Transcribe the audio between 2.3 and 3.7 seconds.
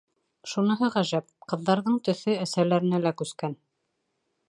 әсәләренә лә күскән.